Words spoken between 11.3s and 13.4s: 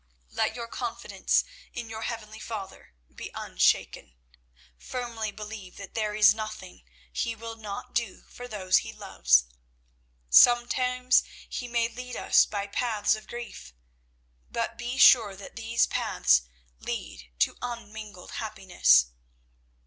He may lead us by paths of